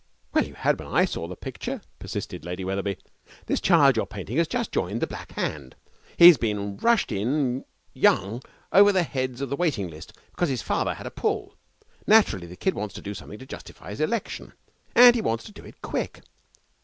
'Well, 0.33 0.47
you 0.47 0.55
had 0.55 0.79
when 0.79 0.87
I 0.87 1.05
saw 1.05 1.27
the 1.27 1.35
picture,' 1.35 1.79
persisted 1.99 2.43
Lady 2.43 2.65
Wetherby. 2.65 2.97
'This 3.45 3.61
child 3.61 3.95
you're 3.95 4.07
painting 4.07 4.37
has 4.37 4.47
just 4.47 4.71
joined 4.71 4.99
the 4.99 5.05
Black 5.05 5.33
Hand. 5.33 5.75
He 6.17 6.25
has 6.25 6.37
been 6.39 6.77
rushed 6.77 7.11
in 7.11 7.65
young 7.93 8.41
over 8.71 8.91
the 8.91 9.03
heads 9.03 9.41
of 9.41 9.49
the 9.49 9.55
waiting 9.55 9.91
list 9.91 10.13
because 10.31 10.49
his 10.49 10.63
father 10.63 10.95
had 10.95 11.05
a 11.05 11.11
pull. 11.11 11.53
Naturally 12.07 12.47
the 12.47 12.55
kid 12.55 12.73
wants 12.73 12.95
to 12.95 13.01
do 13.03 13.13
something 13.13 13.37
to 13.37 13.45
justify 13.45 13.91
his 13.91 14.01
election, 14.01 14.53
and 14.95 15.13
he 15.13 15.21
wants 15.21 15.43
to 15.43 15.51
do 15.51 15.63
it 15.63 15.83
quick. 15.83 16.23